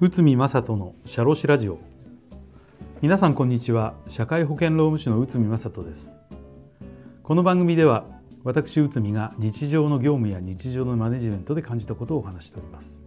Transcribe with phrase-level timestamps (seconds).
[0.00, 1.78] 内海正人のシャロシラジオ。
[3.00, 3.94] 皆さんこんにちは。
[4.08, 6.18] 社会保険労務士の内海正人です。
[7.22, 8.04] この番組では
[8.44, 13.02] 私内海が日常の業務や日常のマネジメントで感じたことをお話しております。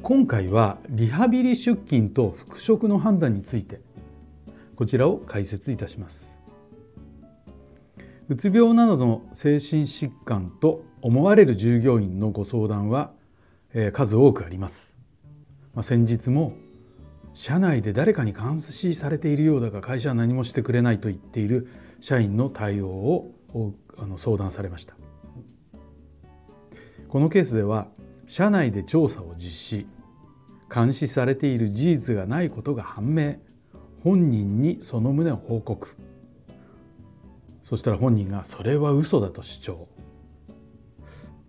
[0.00, 3.82] 今回はリハビリ出勤と復職の判断について
[4.74, 6.37] こちらを解説いたします。
[8.28, 13.12] うつ病などの精神疾患と思われる従業員のご相談は
[13.72, 14.98] え数多くあります。
[15.74, 16.52] まあ、先日も
[17.32, 21.68] 社内で誰かに監視されているようだが会社は何もしてくれないと言っている
[22.00, 23.32] 社員の対応を
[23.96, 24.94] あの相談されました。
[27.08, 27.88] このケースでは
[28.26, 29.86] 社内で調査を実施
[30.70, 33.36] 監視されている事実がないことが判明。
[34.04, 35.96] 本人にその旨を報告。
[37.68, 39.88] そしたら本人がそれは嘘だと主張。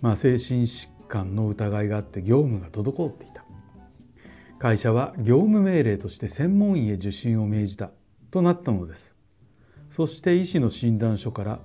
[0.02, 3.45] まあ精神疾患の疑いがあって業務が滞っていた。
[4.58, 7.92] 会社は業務命令として専門医へ受診を命じた
[8.31, 9.16] となったのです。
[9.89, 11.61] そして医師の診断書から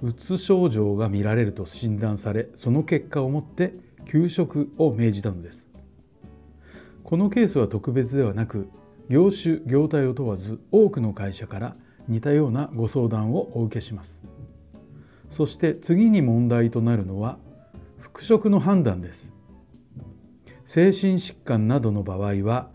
[0.00, 3.74] うつ症状が見られると診断されその結果をもって
[4.06, 5.68] 休職を命じたのです。
[7.04, 8.70] このケースは特別ではなく
[9.10, 11.76] 業種業態を問わず多くの会社から
[12.08, 14.24] 似たようなご相談をお受けします。
[15.28, 17.38] そして次に問題となるのは
[17.98, 19.34] 復職の判断です。
[20.64, 22.70] 精神疾患などの場合は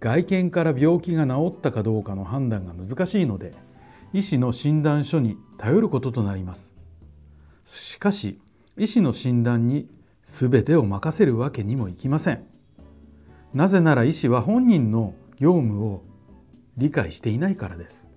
[0.00, 3.54] 外見から病気が治ったかどうかの判断が難しいので
[4.12, 6.74] 医師の診断書に頼ることとなります。
[7.64, 8.40] しかし
[8.76, 9.88] 医師の診断に
[10.22, 12.44] 全てを任せるわけにもいきません。
[13.54, 16.02] なぜなら医師は本人の業務を
[16.76, 18.09] 理解していないからです。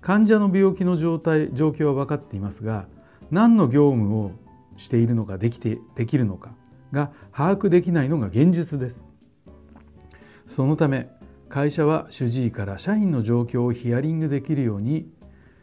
[0.00, 2.86] 患者の病気の状態状況は分かっていますが
[3.30, 4.32] 何の業務を
[4.76, 6.50] しているのかできてできるのか
[6.92, 9.04] が把握できないのが現実です
[10.46, 11.08] そのため
[11.48, 15.10] 会社は主治医から社員の状況をヒアリングできるように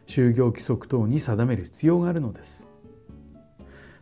[0.06, 2.68] 就業規則等に定める必要があるのです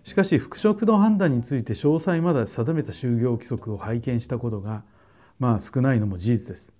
[0.04, 4.84] しかし復職の判断について詳細まだ定めた就業規則を拝見したことが
[5.38, 6.75] まあ少ないのも事実です。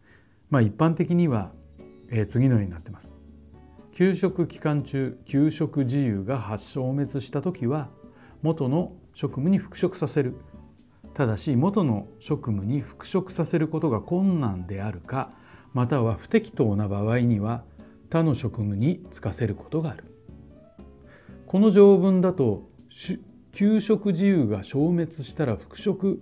[0.51, 1.51] まあ、一般的には、
[2.11, 3.17] えー、次のようになってます。
[3.95, 7.91] 休職期間中休職自由が発消滅した時は
[8.43, 10.35] 元の職務に復職させる。
[11.15, 15.31] ただし元の職務に復職させることが困難であるか
[15.75, 17.63] または不適当な場合には
[18.11, 20.05] 他の職務に就かせることがある。
[21.47, 22.69] この条文だと
[23.53, 26.21] 休職自由が消滅したら復職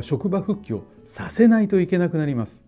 [0.00, 2.67] 職場復帰をさせないといけなくなります。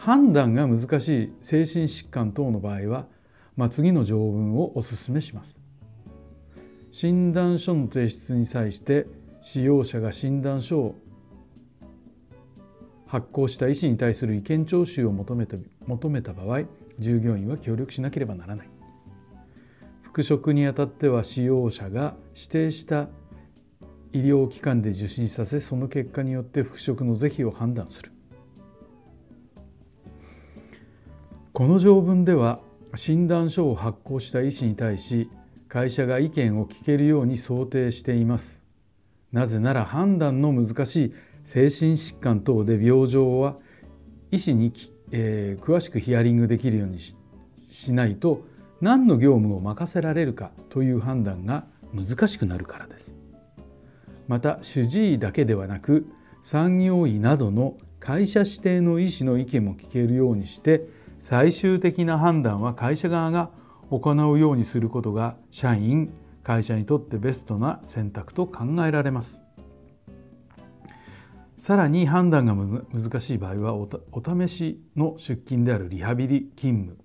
[0.00, 3.06] 判断が難しい精神疾患等の場合は、
[3.54, 5.60] まあ、次の条文をお勧めします。
[6.90, 9.06] 診断書の提出に際して
[9.42, 10.94] 使用者が診断書を
[13.06, 16.62] 発行した医師に対する意見聴取を求めた求めた場合
[16.98, 18.70] 従業員は協力しなければならない。
[20.00, 23.10] 復職にあたっては使用者が指定した
[24.14, 28.12] 医療機関で受診させその結果によって復職の是非を判断する。
[31.60, 32.58] この条文では
[32.94, 35.28] 診断書を発行した医師に対し
[35.68, 38.64] 会社が意見を聞けるように想定しています。
[39.30, 43.56] なぜなら判断の難しい精神疾患等で病状は
[44.30, 44.72] 医師に、
[45.10, 48.40] えー、詳しくヒアリングできるようにしないと
[48.80, 53.18] 何の業務を任せられるかという判断が難しくなるからです。
[54.28, 56.06] また主治医だけではなく
[56.40, 63.50] 産業医などの会社指定の医師の意見も聞けるようにして最終的な判断は会社側が
[63.90, 69.44] 行うようにすることが社員会社にとってベストな選択と考えられます。
[71.58, 73.88] さらに判断が難しい場合はお
[74.24, 76.98] 試しの出勤であるリハビリ勤務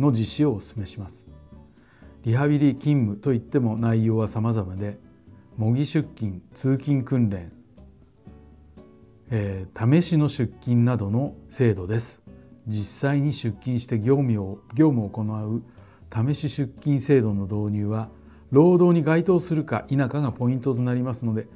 [0.00, 1.24] の実施をお勧めします。
[2.24, 4.98] リハビリ勤務といっても内容は様々で
[5.56, 7.52] 模擬出勤通勤訓練、
[9.30, 12.27] えー、試しの出勤などの制度です。
[12.68, 15.62] 実際に出勤して業務を業務を行う
[16.12, 18.10] 試し出勤制度の導入は
[18.50, 21.48] 労働に該当するか否かがポイントとなりますので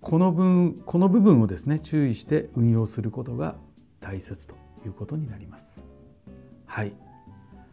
[0.00, 3.56] この分この部分をですね注意して運用することが
[4.00, 4.54] 大切と
[4.84, 5.84] いうことになります。
[6.66, 6.92] はい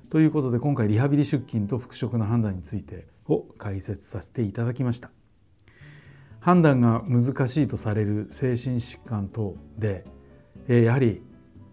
[0.09, 5.11] ということで今回リハビリ出勤と復職の判断についてを解説させていただきました。
[6.39, 10.05] 判断が難しいとされる精神疾患等で
[10.67, 11.23] やはり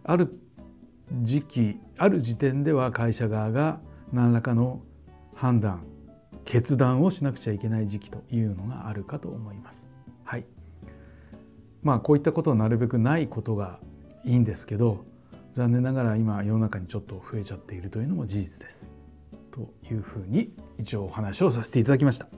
[0.03, 0.42] ある
[1.21, 3.81] 時期ある時点では会社側が
[4.13, 4.81] 何らかの
[5.35, 5.85] 判断
[6.45, 9.87] 決断をしなくちゃいけない時期というのがあるかと思います。
[10.25, 10.47] はい。
[11.83, 13.79] まあこういったことはなるべくないことが
[14.25, 15.05] いいんですけど
[15.53, 18.93] 残念ながら今世の中にちょっと増えちゃっているというのも事実です。
[19.51, 22.29] というふうに一応お話をさせていただきました。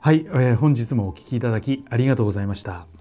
[0.00, 2.93] はい、えー、本日もお聴きいただきありがとうございました。